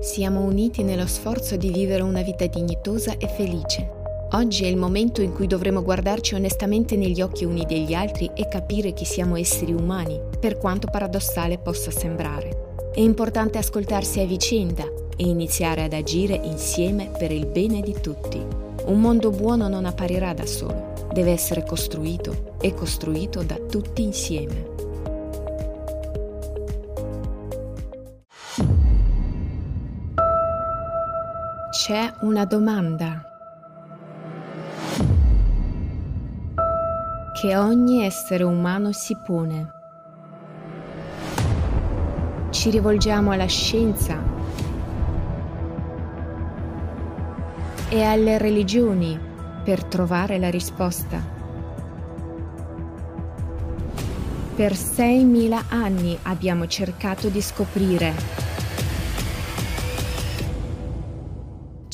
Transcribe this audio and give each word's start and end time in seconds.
Siamo 0.00 0.40
uniti 0.42 0.82
nello 0.82 1.06
sforzo 1.06 1.56
di 1.56 1.70
vivere 1.70 2.02
una 2.02 2.22
vita 2.22 2.46
dignitosa 2.46 3.16
e 3.18 3.28
felice. 3.28 4.00
Oggi 4.32 4.64
è 4.64 4.66
il 4.66 4.76
momento 4.76 5.20
in 5.20 5.32
cui 5.32 5.46
dovremo 5.46 5.82
guardarci 5.82 6.34
onestamente 6.34 6.96
negli 6.96 7.20
occhi 7.20 7.44
uni 7.44 7.64
degli 7.66 7.94
altri 7.94 8.30
e 8.34 8.48
capire 8.48 8.92
che 8.94 9.04
siamo 9.04 9.36
esseri 9.36 9.72
umani, 9.72 10.20
per 10.40 10.58
quanto 10.58 10.88
paradossale 10.90 11.58
possa 11.58 11.90
sembrare. 11.90 12.70
È 12.94 13.00
importante 13.00 13.58
ascoltarsi 13.58 14.20
a 14.20 14.26
vicenda 14.26 14.84
e 15.16 15.26
iniziare 15.26 15.84
ad 15.84 15.92
agire 15.92 16.40
insieme 16.42 17.10
per 17.16 17.30
il 17.30 17.46
bene 17.46 17.80
di 17.80 17.94
tutti. 18.00 18.40
Un 18.84 19.00
mondo 19.00 19.30
buono 19.30 19.68
non 19.68 19.84
apparirà 19.84 20.32
da 20.34 20.46
solo, 20.46 20.94
deve 21.12 21.30
essere 21.30 21.64
costruito 21.64 22.56
e 22.60 22.74
costruito 22.74 23.42
da 23.42 23.56
tutti 23.56 24.02
insieme. 24.02 24.71
C'è 31.72 32.12
una 32.20 32.44
domanda 32.44 33.24
che 37.32 37.56
ogni 37.56 38.04
essere 38.04 38.44
umano 38.44 38.92
si 38.92 39.16
pone. 39.16 39.72
Ci 42.50 42.68
rivolgiamo 42.68 43.30
alla 43.30 43.46
scienza 43.46 44.22
e 47.88 48.02
alle 48.02 48.36
religioni 48.36 49.18
per 49.64 49.82
trovare 49.84 50.38
la 50.38 50.50
risposta. 50.50 51.24
Per 54.54 54.72
6.000 54.72 55.62
anni 55.70 56.18
abbiamo 56.24 56.66
cercato 56.66 57.28
di 57.30 57.40
scoprire. 57.40 58.41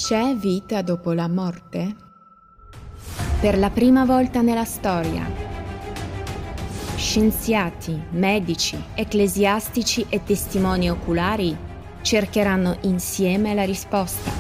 C'è 0.09 0.35
vita 0.35 0.81
dopo 0.81 1.13
la 1.13 1.29
morte? 1.29 1.95
Per 3.43 3.59
la 3.59 3.69
prima 3.69 4.07
volta 4.07 4.41
nella 4.41 4.65
storia, 4.65 5.31
scienziati, 6.97 8.05
medici, 8.13 8.83
ecclesiastici 8.95 10.07
e 10.09 10.25
testimoni 10.25 10.89
oculari 10.89 11.55
cercheranno 12.01 12.79
insieme 12.85 13.53
la 13.53 13.65
risposta. 13.65 14.31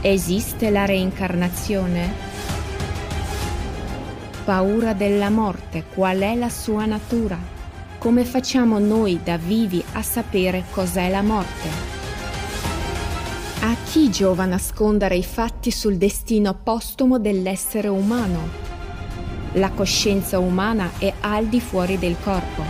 Esiste 0.00 0.70
la 0.70 0.86
reincarnazione? 0.86 2.14
Paura 4.46 4.94
della 4.94 5.28
morte, 5.28 5.84
qual 5.92 6.20
è 6.20 6.34
la 6.34 6.48
sua 6.48 6.86
natura? 6.86 7.53
Come 8.04 8.26
facciamo 8.26 8.78
noi 8.78 9.20
da 9.24 9.38
vivi 9.38 9.82
a 9.92 10.02
sapere 10.02 10.64
cos'è 10.72 11.08
la 11.08 11.22
morte? 11.22 11.68
A 13.60 13.74
chi 13.82 14.10
giova 14.10 14.44
nascondere 14.44 15.16
i 15.16 15.24
fatti 15.24 15.70
sul 15.70 15.96
destino 15.96 16.52
postumo 16.52 17.18
dell'essere 17.18 17.88
umano? 17.88 18.46
La 19.52 19.70
coscienza 19.70 20.38
umana 20.38 20.90
è 20.98 21.14
al 21.20 21.46
di 21.46 21.62
fuori 21.62 21.98
del 21.98 22.16
corpo. 22.22 22.62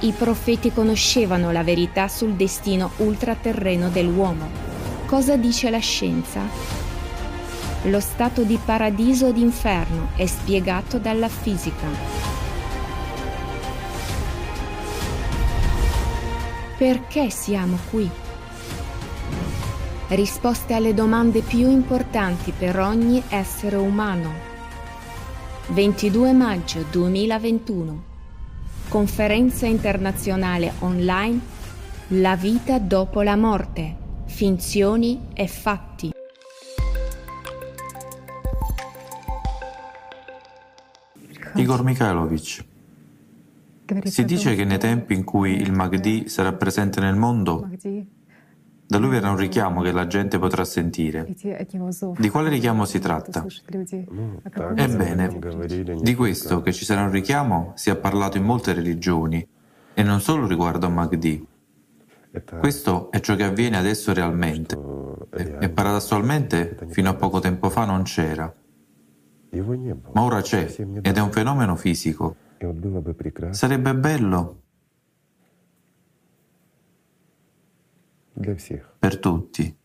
I 0.00 0.12
profeti 0.12 0.70
conoscevano 0.70 1.50
la 1.50 1.62
verità 1.62 2.06
sul 2.06 2.34
destino 2.34 2.90
ultraterreno 2.98 3.88
dell'uomo. 3.88 4.46
Cosa 5.06 5.38
dice 5.38 5.70
la 5.70 5.78
scienza? 5.78 6.42
Lo 7.84 8.00
stato 8.00 8.42
di 8.42 8.58
paradiso 8.62 9.28
o 9.28 9.32
d'inferno 9.32 10.08
è 10.16 10.26
spiegato 10.26 10.98
dalla 10.98 11.28
fisica. 11.30 12.33
Perché 16.76 17.30
siamo 17.30 17.78
qui? 17.90 18.10
risposte 20.14 20.74
alle 20.74 20.94
domande 20.94 21.40
più 21.40 21.68
importanti 21.68 22.52
per 22.56 22.78
ogni 22.78 23.22
essere 23.28 23.76
umano. 23.76 24.32
22 25.68 26.32
maggio 26.32 26.84
2021. 26.90 28.04
Conferenza 28.88 29.66
internazionale 29.66 30.74
online 30.80 31.40
La 32.08 32.36
vita 32.36 32.78
dopo 32.78 33.22
la 33.22 33.34
morte. 33.34 33.96
Finzioni 34.26 35.28
e 35.32 35.48
fatti. 35.48 36.12
Igor 41.56 41.82
Mikhailovich, 41.82 42.64
si 44.04 44.24
dice 44.24 44.54
che 44.54 44.64
nei 44.64 44.78
tempi 44.78 45.14
in 45.14 45.24
cui 45.24 45.60
il 45.60 45.72
Mahdi 45.72 46.28
sarà 46.28 46.52
presente 46.52 47.00
nel 47.00 47.16
mondo, 47.16 47.68
da 48.86 48.98
lui 48.98 49.08
verrà 49.08 49.30
un 49.30 49.36
richiamo 49.36 49.82
che 49.82 49.92
la 49.92 50.06
gente 50.06 50.38
potrà 50.38 50.64
sentire. 50.64 51.26
Di 52.16 52.28
quale 52.28 52.48
richiamo 52.48 52.84
si 52.84 52.98
tratta? 52.98 53.44
Ebbene, 54.74 55.38
di 56.00 56.14
questo 56.14 56.60
che 56.60 56.72
ci 56.72 56.84
sarà 56.84 57.02
un 57.02 57.10
richiamo 57.10 57.72
si 57.76 57.90
è 57.90 57.96
parlato 57.96 58.36
in 58.36 58.44
molte 58.44 58.72
religioni 58.72 59.46
e 59.94 60.02
non 60.02 60.20
solo 60.20 60.46
riguardo 60.46 60.86
a 60.86 60.90
Mahdi. 60.90 61.46
Questo 62.58 63.10
è 63.10 63.20
ciò 63.20 63.36
che 63.36 63.44
avviene 63.44 63.76
adesso 63.76 64.12
realmente. 64.12 64.78
E 65.60 65.68
paradossalmente 65.70 66.76
fino 66.88 67.08
a 67.08 67.14
poco 67.14 67.38
tempo 67.38 67.70
fa 67.70 67.84
non 67.84 68.02
c'era. 68.02 68.52
Ma 70.12 70.22
ora 70.22 70.40
c'è 70.40 70.74
ed 71.00 71.16
è 71.16 71.20
un 71.20 71.30
fenomeno 71.30 71.76
fisico. 71.76 72.36
Sarebbe 73.52 73.94
bello. 73.94 74.62
Per 78.98 79.18
tutti. 79.18 79.76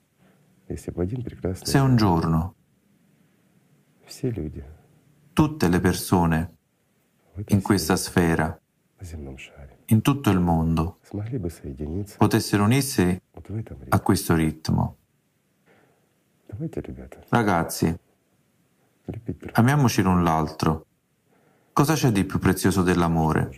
Se 1.65 1.77
un 1.79 1.95
giorno. 1.95 2.55
Tutte 5.33 5.67
le 5.69 5.79
persone 5.79 6.57
in 7.47 7.61
questa 7.61 7.95
sfera, 7.95 8.59
in 9.85 10.01
tutto 10.01 10.29
il 10.29 10.39
mondo, 10.39 10.99
potessero 12.17 12.63
unirsi 12.63 13.21
a 13.89 13.99
questo 14.01 14.35
ritmo. 14.35 14.97
Ragazzi, 17.29 17.97
amiamoci 19.53 20.01
l'un 20.01 20.23
l'altro. 20.23 20.85
Cosa 21.79 21.93
c'è 21.93 22.09
di 22.09 22.25
più 22.25 22.39
prezioso 22.39 22.83
dell'amore? 22.83 23.51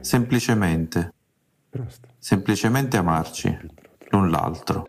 Semplicemente, 0.00 1.14
semplicemente 2.18 2.96
amarci 2.96 3.56
l'un 4.10 4.32
l'altro. 4.32 4.88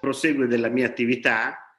Prosegue 0.00 0.46
della 0.46 0.70
mia 0.70 0.86
attività 0.86 1.76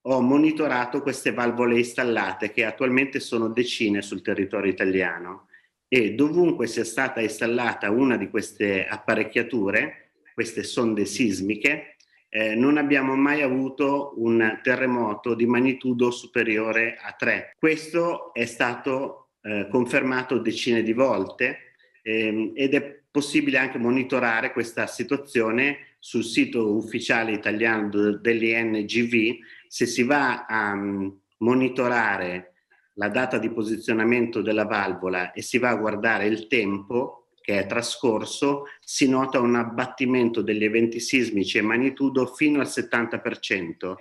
ho 0.00 0.22
monitorato 0.22 1.02
queste 1.02 1.34
valvole 1.34 1.76
installate 1.76 2.50
che 2.50 2.64
attualmente 2.64 3.20
sono 3.20 3.48
decine 3.48 4.00
sul 4.00 4.22
territorio 4.22 4.70
italiano 4.70 5.48
e 5.88 6.14
dovunque 6.14 6.66
sia 6.66 6.84
stata 6.84 7.20
installata 7.20 7.90
una 7.90 8.16
di 8.16 8.30
queste 8.30 8.86
apparecchiature, 8.86 10.12
queste 10.32 10.62
sonde 10.62 11.04
sismiche, 11.04 11.97
eh, 12.28 12.54
non 12.54 12.76
abbiamo 12.76 13.14
mai 13.14 13.42
avuto 13.42 14.12
un 14.16 14.60
terremoto 14.62 15.34
di 15.34 15.46
magnitudo 15.46 16.10
superiore 16.10 16.96
a 17.00 17.12
3. 17.12 17.54
Questo 17.58 18.32
è 18.34 18.44
stato 18.44 19.30
eh, 19.42 19.68
confermato 19.70 20.38
decine 20.38 20.82
di 20.82 20.92
volte 20.92 21.74
ehm, 22.02 22.52
ed 22.54 22.74
è 22.74 23.00
possibile 23.10 23.58
anche 23.58 23.78
monitorare 23.78 24.52
questa 24.52 24.86
situazione 24.86 25.96
sul 25.98 26.24
sito 26.24 26.74
ufficiale 26.74 27.32
italiano 27.32 27.88
dell'INGV. 27.88 29.38
Se 29.66 29.86
si 29.86 30.02
va 30.02 30.44
a 30.46 30.72
um, 30.72 31.18
monitorare 31.38 32.52
la 32.94 33.08
data 33.08 33.38
di 33.38 33.50
posizionamento 33.50 34.42
della 34.42 34.64
valvola 34.64 35.32
e 35.32 35.42
si 35.42 35.58
va 35.58 35.70
a 35.70 35.76
guardare 35.76 36.26
il 36.26 36.46
tempo 36.46 37.27
che 37.48 37.60
è 37.60 37.66
trascorso, 37.66 38.66
si 38.78 39.08
nota 39.08 39.40
un 39.40 39.54
abbattimento 39.54 40.42
degli 40.42 40.64
eventi 40.64 41.00
sismici 41.00 41.56
e 41.56 41.62
magnitudo 41.62 42.26
fino 42.26 42.60
al 42.60 42.66
70%. 42.66 43.94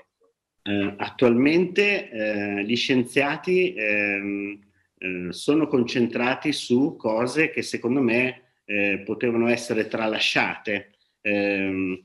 Eh, 0.64 0.96
attualmente 0.98 2.10
eh, 2.10 2.66
gli 2.66 2.76
scienziati 2.76 3.74
eh, 3.74 4.60
eh, 4.98 5.28
sono 5.30 5.68
concentrati 5.68 6.52
su 6.52 6.98
cose 6.98 7.50
che 7.50 7.62
secondo 7.62 8.02
me 8.02 8.58
eh, 8.66 9.02
potevano 9.06 9.48
essere 9.48 9.88
tralasciate. 9.88 10.96
Eh, 11.22 12.04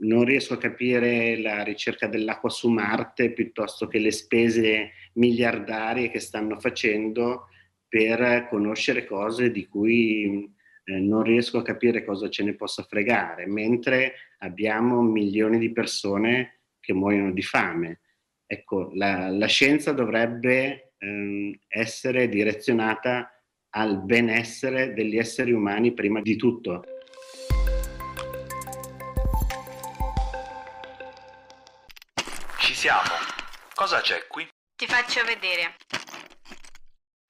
non 0.00 0.24
riesco 0.24 0.54
a 0.54 0.58
capire 0.58 1.38
la 1.42 1.62
ricerca 1.62 2.06
dell'acqua 2.06 2.48
su 2.48 2.70
Marte 2.70 3.34
piuttosto 3.34 3.86
che 3.86 3.98
le 3.98 4.10
spese 4.10 4.92
miliardarie 5.12 6.08
che 6.08 6.20
stanno 6.20 6.58
facendo 6.58 7.48
per 7.92 8.48
conoscere 8.48 9.04
cose 9.04 9.50
di 9.50 9.68
cui 9.68 10.50
eh, 10.84 10.98
non 10.98 11.22
riesco 11.22 11.58
a 11.58 11.62
capire 11.62 12.06
cosa 12.06 12.30
ce 12.30 12.42
ne 12.42 12.54
possa 12.54 12.84
fregare, 12.84 13.46
mentre 13.46 14.14
abbiamo 14.38 15.02
milioni 15.02 15.58
di 15.58 15.72
persone 15.72 16.60
che 16.80 16.94
muoiono 16.94 17.32
di 17.32 17.42
fame. 17.42 18.00
Ecco, 18.46 18.92
la, 18.94 19.28
la 19.28 19.46
scienza 19.46 19.92
dovrebbe 19.92 20.94
ehm, 20.96 21.54
essere 21.68 22.30
direzionata 22.30 23.30
al 23.74 24.02
benessere 24.02 24.94
degli 24.94 25.18
esseri 25.18 25.52
umani 25.52 25.92
prima 25.92 26.22
di 26.22 26.36
tutto. 26.36 26.84
Ci 32.58 32.72
siamo. 32.72 33.02
Cosa 33.74 34.00
c'è 34.00 34.26
qui? 34.28 34.48
Ti 34.76 34.86
faccio 34.86 35.22
vedere. 35.26 35.74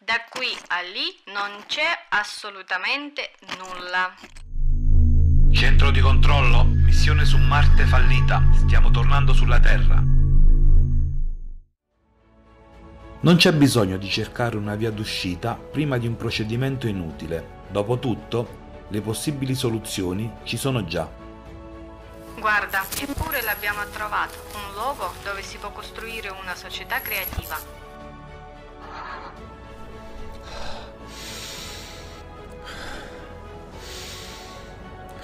Da 0.04 0.20
qui 0.28 0.48
a 0.68 0.80
lì 0.80 1.16
non 1.32 1.62
c'è 1.68 1.86
assolutamente 2.08 3.34
nulla. 3.56 4.12
Centro 5.52 5.92
di 5.92 6.00
controllo, 6.00 6.64
missione 6.64 7.24
su 7.24 7.38
Marte 7.38 7.86
fallita. 7.86 8.42
Stiamo 8.52 8.90
tornando 8.90 9.32
sulla 9.32 9.60
Terra. 9.60 10.02
Non 13.20 13.36
c'è 13.36 13.52
bisogno 13.52 13.96
di 13.96 14.10
cercare 14.10 14.56
una 14.56 14.74
via 14.74 14.90
d'uscita 14.90 15.54
prima 15.54 15.98
di 15.98 16.08
un 16.08 16.16
procedimento 16.16 16.88
inutile. 16.88 17.60
Dopotutto, 17.68 18.86
le 18.88 19.00
possibili 19.02 19.54
soluzioni 19.54 20.28
ci 20.42 20.56
sono 20.56 20.84
già. 20.84 21.08
Guarda, 22.40 22.84
eppure 22.98 23.40
l'abbiamo 23.42 23.86
trovato, 23.90 24.50
un 24.54 24.72
luogo 24.72 25.14
dove 25.22 25.42
si 25.42 25.58
può 25.58 25.70
costruire 25.70 26.28
una 26.28 26.56
società 26.56 27.00
creativa. 27.00 27.81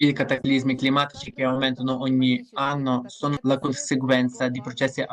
I 0.00 0.12
cataclismi 0.12 0.76
climatici 0.76 1.32
che 1.32 1.42
aumentano 1.42 2.00
ogni 2.00 2.46
anno 2.52 3.02
sono 3.08 3.36
la 3.42 3.58
conseguenza 3.58 4.46
di 4.46 4.60
processi 4.60 5.04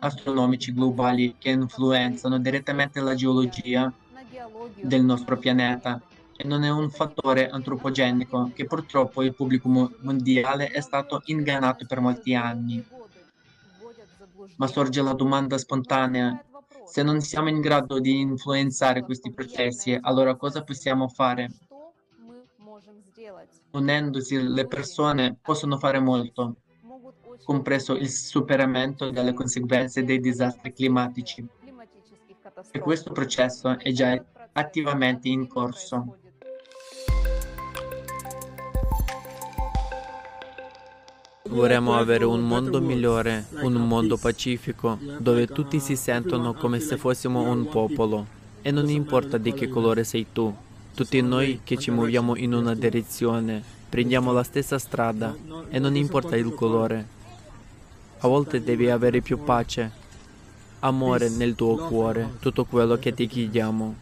astronomici 0.00 0.74
globali 0.74 1.36
che 1.38 1.48
influenzano 1.48 2.38
direttamente 2.38 3.00
la 3.00 3.14
geologia 3.14 3.90
del 4.82 5.02
nostro 5.02 5.38
pianeta 5.38 5.98
e 6.36 6.46
non 6.46 6.62
è 6.62 6.68
un 6.68 6.90
fattore 6.90 7.48
antropogenico 7.48 8.50
che 8.52 8.66
purtroppo 8.66 9.22
il 9.22 9.34
pubblico 9.34 9.66
mondiale 10.02 10.66
è 10.66 10.82
stato 10.82 11.22
ingannato 11.24 11.86
per 11.86 12.00
molti 12.00 12.34
anni. 12.34 12.84
Ma 14.56 14.66
sorge 14.66 15.00
la 15.00 15.14
domanda 15.14 15.56
spontanea, 15.56 16.44
se 16.84 17.02
non 17.02 17.22
siamo 17.22 17.48
in 17.48 17.62
grado 17.62 17.98
di 17.98 18.20
influenzare 18.20 19.04
questi 19.04 19.32
processi, 19.32 19.96
allora 19.98 20.34
cosa 20.34 20.62
possiamo 20.62 21.08
fare? 21.08 21.48
Unendosi 23.74 24.40
le 24.40 24.66
persone 24.66 25.36
possono 25.40 25.78
fare 25.78 25.98
molto, 25.98 26.56
compreso 27.44 27.94
il 27.94 28.08
superamento 28.08 29.10
delle 29.10 29.34
conseguenze 29.34 30.04
dei 30.04 30.20
disastri 30.20 30.72
climatici. 30.72 31.46
E 32.70 32.78
questo 32.78 33.12
processo 33.12 33.78
è 33.78 33.92
già 33.92 34.22
attivamente 34.52 35.28
in 35.28 35.46
corso. 35.46 36.18
Vorremmo 41.46 41.94
avere 41.94 42.24
un 42.24 42.40
mondo 42.40 42.80
migliore, 42.80 43.46
un 43.62 43.74
mondo 43.74 44.16
pacifico, 44.16 44.98
dove 45.18 45.46
tutti 45.46 45.78
si 45.78 45.94
sentono 45.94 46.54
come 46.54 46.80
se 46.80 46.96
fossimo 46.96 47.42
un 47.42 47.68
popolo. 47.68 48.42
E 48.62 48.70
non 48.70 48.88
importa 48.88 49.36
di 49.36 49.52
che 49.52 49.68
colore 49.68 50.04
sei 50.04 50.26
tu, 50.32 50.52
tutti 50.94 51.20
noi 51.20 51.60
che 51.64 51.76
ci 51.76 51.90
muoviamo 51.90 52.36
in 52.36 52.54
una 52.54 52.72
direzione, 52.72 53.60
prendiamo 53.88 54.32
la 54.32 54.44
stessa 54.44 54.78
strada 54.78 55.36
e 55.68 55.78
non 55.80 55.96
importa 55.96 56.36
il 56.36 56.54
colore. 56.54 57.06
A 58.20 58.28
volte 58.28 58.62
devi 58.62 58.88
avere 58.88 59.20
più 59.20 59.42
pace, 59.42 59.90
amore 60.80 61.28
nel 61.30 61.56
tuo 61.56 61.74
cuore, 61.76 62.36
tutto 62.38 62.64
quello 62.64 62.96
che 62.96 63.12
ti 63.12 63.26
chiediamo. 63.26 63.96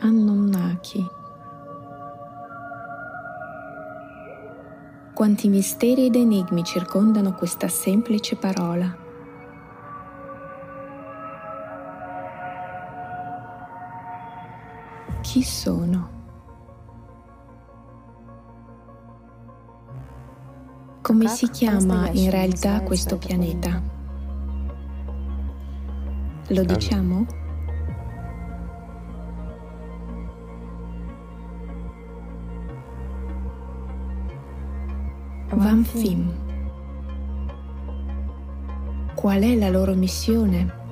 Anunnaki. 0.00 1.06
Quanti 5.12 5.48
misteri 5.48 6.06
ed 6.06 6.16
enigmi 6.16 6.64
circondano 6.64 7.34
questa 7.34 7.68
semplice 7.68 8.36
parola. 8.36 9.03
Sono. 15.44 16.10
Come 21.02 21.28
si 21.28 21.50
chiama 21.50 22.08
in 22.10 22.30
realtà 22.30 22.80
questo 22.82 23.18
pianeta? 23.18 23.80
Lo 26.48 26.64
diciamo? 26.64 27.26
Van 35.50 35.84
Fim. 35.84 36.32
Qual 39.14 39.42
è 39.42 39.54
la 39.56 39.68
loro 39.68 39.94
missione? 39.94 40.83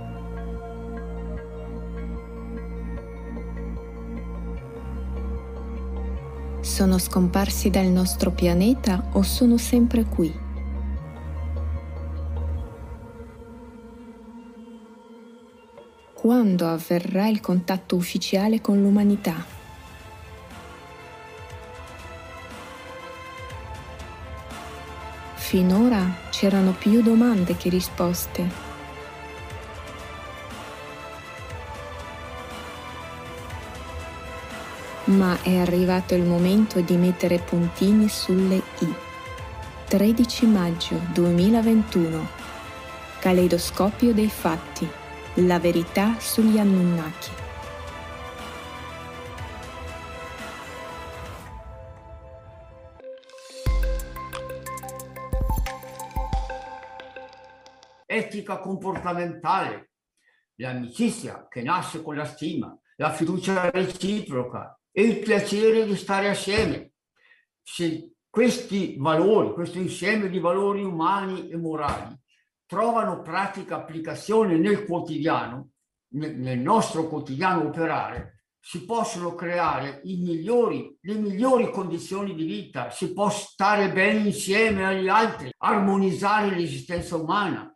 Sono 6.72 6.96
scomparsi 6.96 7.68
dal 7.68 7.84
nostro 7.84 8.30
pianeta 8.30 9.10
o 9.12 9.20
sono 9.20 9.58
sempre 9.58 10.04
qui? 10.04 10.34
Quando 16.14 16.66
avverrà 16.66 17.28
il 17.28 17.40
contatto 17.40 17.94
ufficiale 17.94 18.62
con 18.62 18.80
l'umanità? 18.80 19.44
Finora 25.34 26.02
c'erano 26.30 26.72
più 26.72 27.02
domande 27.02 27.54
che 27.54 27.68
risposte. 27.68 28.71
Ma 35.16 35.40
è 35.42 35.56
arrivato 35.56 36.14
il 36.14 36.22
momento 36.22 36.80
di 36.80 36.96
mettere 36.96 37.38
puntini 37.38 38.08
sulle 38.08 38.62
i. 38.80 38.94
13 39.88 40.46
maggio 40.46 41.00
2021. 41.12 42.28
Caleidoscopio 43.20 44.12
dei 44.14 44.28
fatti. 44.28 44.88
La 45.34 45.58
verità 45.58 46.18
sugli 46.18 46.58
Anunnaki. 46.58 47.30
Etica 58.06 58.58
comportamentale, 58.58 59.92
l'amicizia 60.56 61.46
che 61.48 61.62
nasce 61.62 62.02
con 62.02 62.14
la 62.14 62.26
stima, 62.26 62.76
la 62.96 63.10
fiducia 63.10 63.70
reciproca, 63.70 64.78
e 64.92 65.02
il 65.02 65.18
piacere 65.18 65.86
di 65.86 65.96
stare 65.96 66.28
assieme. 66.28 66.92
Se 67.62 68.12
questi 68.28 68.96
valori, 68.98 69.52
questo 69.52 69.78
insieme 69.78 70.28
di 70.28 70.38
valori 70.38 70.84
umani 70.84 71.48
e 71.50 71.56
morali 71.56 72.16
trovano 72.66 73.20
pratica 73.20 73.76
applicazione 73.76 74.56
nel 74.56 74.84
quotidiano, 74.84 75.72
nel 76.12 76.58
nostro 76.58 77.08
quotidiano 77.08 77.66
operare, 77.66 78.44
si 78.58 78.84
possono 78.84 79.34
creare 79.34 80.00
migliori, 80.04 80.96
le 81.00 81.14
migliori 81.14 81.70
condizioni 81.70 82.34
di 82.34 82.44
vita, 82.44 82.90
si 82.90 83.12
può 83.12 83.28
stare 83.28 83.92
bene 83.92 84.20
insieme 84.20 84.86
agli 84.86 85.08
altri, 85.08 85.50
armonizzare 85.58 86.54
l'esistenza 86.54 87.16
umana. 87.16 87.70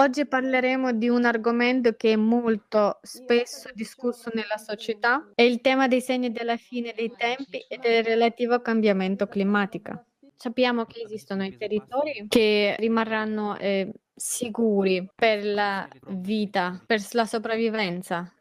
Oggi 0.00 0.26
parleremo 0.26 0.92
di 0.92 1.08
un 1.08 1.24
argomento 1.24 1.94
che 1.94 2.12
è 2.12 2.16
molto 2.16 3.00
spesso 3.02 3.68
discusso 3.74 4.30
nella 4.32 4.56
società, 4.56 5.28
è 5.34 5.42
il 5.42 5.60
tema 5.60 5.88
dei 5.88 6.00
segni 6.00 6.30
della 6.30 6.56
fine 6.56 6.92
dei 6.94 7.12
tempi 7.16 7.58
e 7.68 7.78
del 7.78 8.04
relativo 8.04 8.60
cambiamento 8.60 9.26
climatico. 9.26 10.04
Sappiamo 10.36 10.84
che 10.84 11.00
esistono 11.00 11.44
i 11.44 11.56
territori 11.56 12.26
che 12.28 12.76
rimarranno 12.78 13.58
eh, 13.58 13.92
sicuri 14.14 15.10
per 15.12 15.44
la 15.44 15.88
vita, 16.10 16.80
per 16.86 17.04
la 17.10 17.24
sopravvivenza 17.24 18.32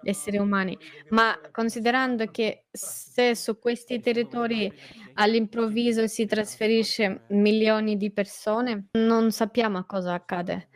degli 0.00 0.10
esseri 0.10 0.38
umani, 0.38 0.78
ma 1.08 1.36
considerando 1.50 2.26
che 2.26 2.66
se 2.70 3.34
su 3.34 3.58
questi 3.58 3.98
territori 3.98 4.72
all'improvviso 5.14 6.06
si 6.06 6.26
trasferisce 6.26 7.22
milioni 7.28 7.96
di 7.96 8.10
persone, 8.12 8.88
non 8.92 9.30
sappiamo 9.30 9.84
cosa 9.84 10.14
accade. 10.14 10.68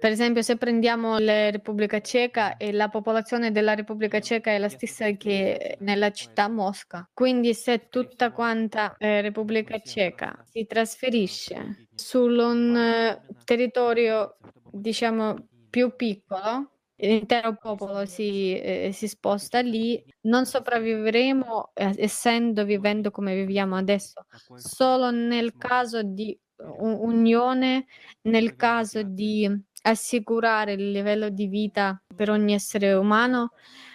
Per 0.00 0.10
esempio, 0.10 0.40
se 0.40 0.56
prendiamo 0.56 1.18
la 1.18 1.50
Repubblica 1.50 2.00
Ceca 2.00 2.56
e 2.56 2.72
la 2.72 2.88
popolazione 2.88 3.50
della 3.50 3.74
Repubblica 3.74 4.18
Ceca 4.18 4.50
è 4.50 4.56
la 4.56 4.70
stessa 4.70 5.10
che 5.10 5.76
nella 5.80 6.10
città 6.10 6.48
Mosca, 6.48 7.06
quindi 7.12 7.52
se 7.52 7.88
tutta 7.90 8.32
quanta 8.32 8.96
eh, 8.96 9.20
Repubblica 9.20 9.78
Ceca 9.78 10.42
si 10.50 10.64
trasferisce 10.64 11.88
su 11.94 12.24
un 12.24 12.74
eh, 12.74 13.20
territorio, 13.44 14.38
diciamo, 14.70 15.48
più 15.68 15.94
piccolo, 15.94 16.79
l'intero 17.00 17.54
popolo 17.54 18.04
si, 18.06 18.58
eh, 18.58 18.90
si, 18.92 19.08
sposta 19.08 19.60
lì, 19.60 20.02
non 20.22 20.46
sopravviveremo 20.46 21.70
eh, 21.74 21.94
essendo 21.96 22.64
vivendo 22.64 23.10
come 23.10 23.34
viviamo 23.34 23.76
adesso, 23.76 24.24
solo 24.56 25.10
nel 25.10 25.56
caso 25.56 26.02
di 26.02 26.38
unione, 26.62 27.86
nel 28.22 28.54
caso 28.56 29.02
di 29.02 29.48
assicurare 29.82 30.72
il 30.72 30.90
livello 30.90 31.30
di 31.30 31.46
vita 31.46 32.02
per 32.14 32.30
ogni 32.30 32.54
essere 32.54 32.92
umano, 32.92 33.52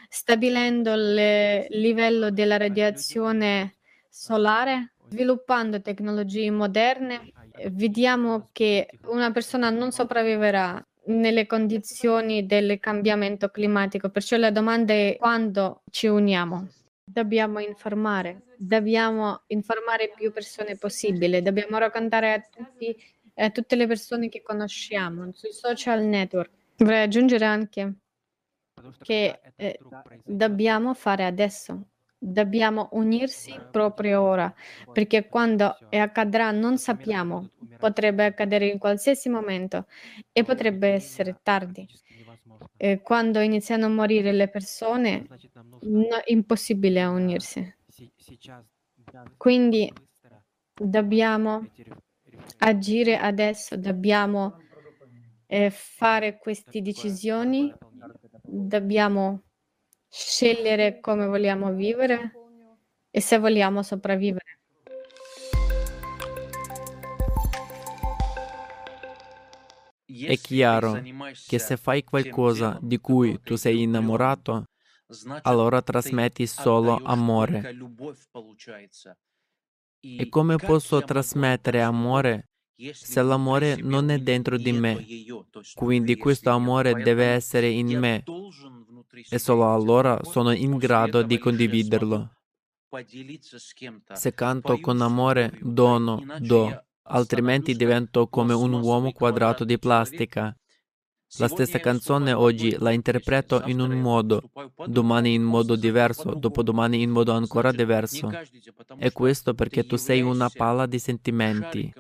stabilendo 0.10 0.94
il 0.94 1.68
livello 1.70 2.32
della 2.32 2.58
radiazione 2.58 3.76
solare, 4.10 4.94
sviluppando 5.10 5.82
tecnologie 5.82 6.50
moderne, 6.50 7.32
vediamo 7.72 8.48
che 8.52 8.88
una 9.08 9.32
persona 9.32 9.70
non 9.70 9.92
sopravviverà 9.92 10.84
nelle 11.08 11.46
condizioni 11.46 12.46
del 12.46 12.80
cambiamento 12.80 13.50
climatico. 13.50 14.10
Perciò 14.10 14.38
la 14.38 14.52
domanda 14.52 14.94
è 14.94 15.16
quando 15.20 15.82
ci 15.92 16.08
uniamo. 16.08 16.68
Dobbiamo 17.04 17.60
informare, 17.60 18.44
dobbiamo 18.58 19.44
informare 19.48 20.12
più 20.16 20.32
persone 20.32 20.76
possibile, 20.76 21.42
dobbiamo 21.42 21.78
raccontare 21.78 22.34
a 22.34 22.42
tutti 22.42 22.96
eh, 23.36 23.52
tutte 23.52 23.76
le 23.76 23.86
persone 23.86 24.30
che 24.30 24.42
conosciamo 24.42 25.32
sui 25.34 25.52
social 25.52 26.04
network. 26.04 26.50
Vorrei 26.78 27.04
aggiungere 27.04 27.46
anche 27.46 27.96
che 29.00 29.40
eh, 29.56 29.80
dobbiamo 30.24 30.94
fare 30.94 31.26
adesso, 31.26 31.90
dobbiamo 32.18 32.90
unirsi 32.94 33.54
proprio 33.72 34.22
ora, 34.22 34.54
perché 34.92 35.28
quando 35.28 35.78
accadrà 35.90 36.52
non 36.52 36.78
sappiamo, 36.78 37.50
potrebbe 37.78 38.26
accadere 38.26 38.68
in 38.68 38.78
qualsiasi 38.78 39.30
momento 39.30 39.88
e 40.32 40.44
potrebbe 40.44 40.90
essere 40.90 41.40
tardi. 41.44 41.88
E 42.78 43.02
quando 43.02 43.40
iniziano 43.40 43.86
a 43.86 43.90
morire 43.90 44.32
le 44.32 44.50
persone, 44.50 45.28
no, 45.82 46.22
impossibile 46.26 47.04
unirsi. 47.06 47.76
Quindi 49.38 49.92
dobbiamo 50.74 51.68
agire 52.60 53.18
adesso, 53.18 53.78
dobbiamo 53.78 54.58
eh, 55.48 55.70
fare 55.70 56.38
queste 56.38 56.82
decisioni, 56.82 57.74
dobbiamo 58.44 59.45
scegliere 60.18 61.02
come 61.02 61.26
vogliamo 61.26 61.74
vivere 61.74 62.32
e 63.10 63.20
se 63.20 63.38
vogliamo 63.38 63.84
sopravvivere. 63.84 64.60
È 70.06 70.38
chiaro 70.38 71.02
che 71.46 71.60
se 71.60 71.76
fai 71.76 72.06
qualcosa 72.06 72.80
di 72.82 72.98
cui 73.00 73.42
tu 73.42 73.58
sei 73.58 73.82
innamorato, 73.82 74.70
allora 75.42 75.82
trasmetti 75.82 76.48
solo 76.48 76.98
amore. 77.04 77.76
E 80.00 80.30
come 80.30 80.56
posso 80.56 81.02
trasmettere 81.04 81.82
amore 81.82 82.52
se 82.91 83.22
l'amore 83.22 83.77
non 83.77 84.10
è 84.10 84.20
dentro 84.20 84.58
di 84.58 84.72
me? 84.72 85.05
Quindi 85.74 86.15
questo 86.17 86.50
amore 86.50 86.94
deve 86.94 87.25
essere 87.25 87.70
in 87.70 87.98
me 87.98 88.24
e 89.29 89.39
solo 89.39 89.74
allora 89.74 90.20
sono 90.24 90.51
in 90.51 90.77
grado 90.77 91.22
di 91.22 91.38
condividerlo. 91.38 92.32
Se 94.13 94.34
canto 94.34 94.79
con 94.79 95.01
amore, 95.01 95.58
dono, 95.62 96.24
do, 96.39 96.86
altrimenti 97.03 97.75
divento 97.75 98.27
come 98.27 98.53
un 98.53 98.74
uomo 98.74 99.12
quadrato 99.12 99.63
di 99.63 99.77
plastica. 99.77 100.55
La 101.38 101.48
stessa 101.50 101.79
canzone 101.79 102.32
oggi 102.32 102.77
la 102.79 102.91
interpreto 102.91 103.62
in 103.65 103.82
un 103.82 103.91
modo, 104.00 104.50
domani 104.86 105.34
in 105.34 105.44
modo 105.44 105.75
diverso, 105.75 106.34
dopodomani 106.34 107.01
in 107.01 107.10
modo 107.10 107.34
ancora 107.34 107.72
diverso. 107.72 108.29
E 108.98 109.12
questo 109.12 109.53
perché 109.53 109.86
tu 109.86 109.98
sei 109.98 110.22
una 110.22 110.50
palla 110.50 110.86
di 110.86 111.00
sentimenti. 111.00 111.94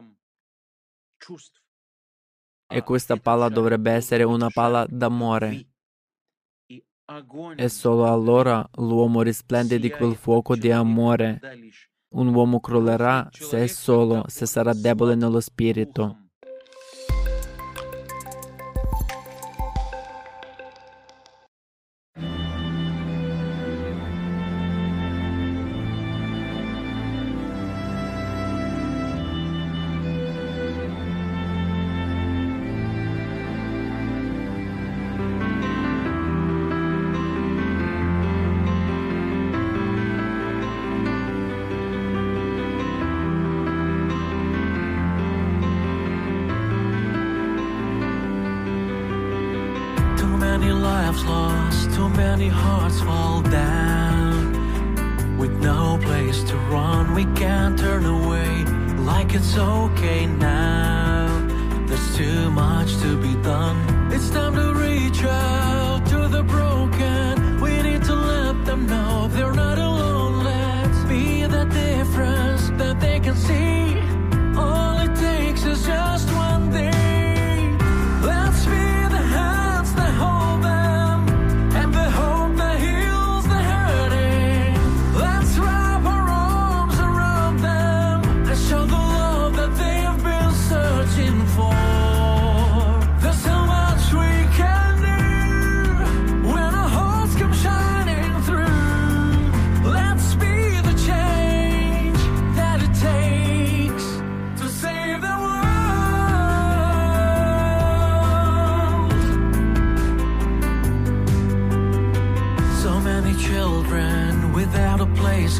E 2.67 2.81
questa 2.83 3.17
palla 3.17 3.49
dovrebbe 3.49 3.91
essere 3.91 4.23
una 4.23 4.49
palla 4.49 4.85
d'amore. 4.89 5.67
E 7.55 7.69
solo 7.69 8.11
allora 8.11 8.67
l'uomo 8.77 9.21
risplende 9.21 9.79
di 9.79 9.89
quel 9.89 10.15
fuoco 10.15 10.55
di 10.55 10.71
amore. 10.71 11.39
Un 12.15 12.33
uomo 12.33 12.59
crollerà 12.59 13.27
se 13.31 13.63
è 13.63 13.67
solo, 13.67 14.23
se 14.27 14.45
sarà 14.45 14.73
debole 14.73 15.15
nello 15.15 15.39
spirito. 15.39 16.24
many 50.57 50.71
lives 50.71 51.25
lost, 51.25 51.93
too 51.95 52.07
many 52.09 52.47
hearts 52.47 53.01
fall 53.01 53.41
down. 53.41 55.37
With 55.37 55.51
no 55.61 55.99
place 56.01 56.43
to 56.43 56.55
run, 56.71 57.13
we 57.13 57.25
can't 57.35 57.77
turn 57.77 58.05
away 58.05 58.63
like 59.11 59.33
it's 59.33 59.57
okay 59.57 60.25
now. 60.25 61.27
There's 61.87 62.15
too 62.15 62.51
much 62.51 62.95
to 63.01 63.17
be 63.21 63.33
done. 63.43 63.77
It's 64.13 64.29
time 64.29 64.55
to 64.55 64.73
reach 64.73 65.25
out 65.25 66.05
to 66.11 66.29
the 66.29 66.43
broken. 66.43 66.84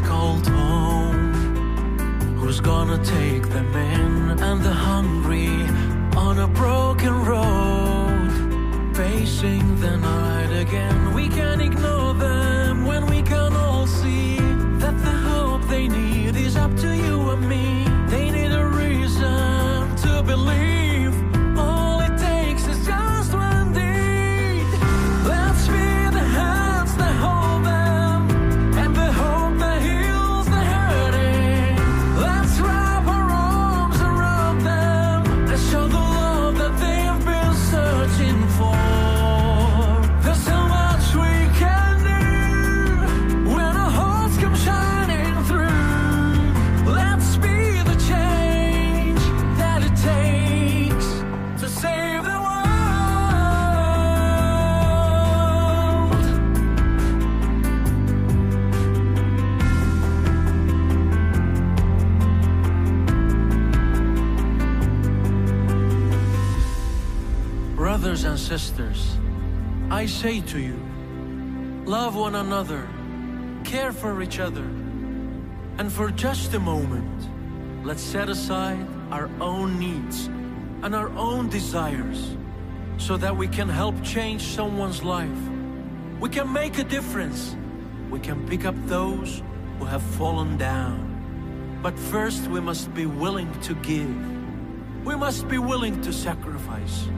Called 0.06 0.46
home. 0.46 1.32
Who's 2.38 2.60
gonna 2.60 2.98
take 3.04 3.48
the 3.48 3.62
men 3.62 4.38
and 4.38 4.62
the 4.62 4.72
hungry 4.72 5.48
on 6.16 6.38
a 6.38 6.46
broken 6.46 7.24
road? 7.24 8.96
Facing 8.96 9.80
the 9.80 9.96
night 9.96 10.52
again, 10.62 11.12
we 11.12 11.28
can 11.28 11.60
ignore 11.60 12.14
them 12.14 12.86
when 12.86 13.06
we 13.06 13.20
can 13.22 13.52
all 13.52 13.86
see 13.86 14.36
that 14.82 14.96
the 15.06 15.16
hope 15.30 15.62
they 15.68 15.88
need 15.88 16.36
is 16.36 16.56
up 16.56 16.74
to 16.76 16.94
you. 16.94 17.15
Brothers 68.06 68.22
and 68.22 68.38
sisters, 68.38 69.18
I 69.90 70.06
say 70.06 70.40
to 70.40 70.60
you, 70.60 70.78
love 71.84 72.14
one 72.14 72.36
another, 72.36 72.88
care 73.64 73.92
for 73.92 74.22
each 74.22 74.38
other, 74.38 74.62
and 75.78 75.90
for 75.90 76.12
just 76.12 76.54
a 76.54 76.60
moment, 76.60 77.28
let's 77.84 78.00
set 78.00 78.28
aside 78.28 78.86
our 79.10 79.28
own 79.40 79.80
needs 79.80 80.26
and 80.84 80.94
our 80.94 81.08
own 81.16 81.48
desires 81.48 82.36
so 82.96 83.16
that 83.16 83.36
we 83.36 83.48
can 83.48 83.68
help 83.68 84.00
change 84.04 84.42
someone's 84.42 85.02
life. 85.02 85.42
We 86.20 86.28
can 86.28 86.52
make 86.52 86.78
a 86.78 86.84
difference. 86.84 87.56
We 88.08 88.20
can 88.20 88.46
pick 88.46 88.64
up 88.64 88.76
those 88.86 89.42
who 89.80 89.84
have 89.84 90.02
fallen 90.14 90.56
down. 90.58 91.80
But 91.82 91.98
first, 91.98 92.46
we 92.46 92.60
must 92.60 92.94
be 92.94 93.06
willing 93.06 93.50
to 93.62 93.74
give. 93.74 94.16
We 95.04 95.16
must 95.16 95.48
be 95.48 95.58
willing 95.58 96.00
to 96.02 96.12
sacrifice. 96.12 97.08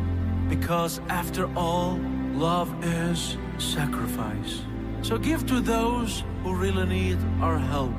Because 0.48 1.00
after 1.08 1.48
all, 1.56 1.98
love 2.34 2.72
is 2.84 3.36
sacrifice. 3.58 4.62
So 5.02 5.18
give 5.18 5.46
to 5.46 5.60
those 5.60 6.24
who 6.42 6.54
really 6.54 6.86
need 6.86 7.18
our 7.40 7.58
help. 7.58 7.92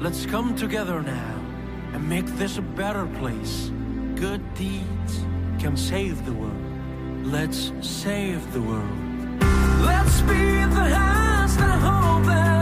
Let's 0.00 0.26
come 0.26 0.54
together 0.54 1.02
now 1.02 1.40
and 1.92 2.08
make 2.08 2.26
this 2.26 2.58
a 2.58 2.62
better 2.62 3.06
place. 3.18 3.70
Good 4.14 4.42
deeds 4.54 5.24
can 5.58 5.76
save 5.76 6.24
the 6.24 6.32
world. 6.32 7.26
Let's 7.26 7.72
save 7.80 8.52
the 8.52 8.62
world. 8.62 8.98
Let's 9.84 10.20
be 10.22 10.64
the 10.78 10.88
hands 10.98 11.56
that 11.56 11.78
hold 11.80 12.24
them 12.24 12.61